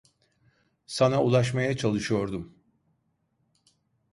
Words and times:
Sana 0.85 1.23
ulaşmaya 1.23 1.73
çalışıyordum. 1.77 2.55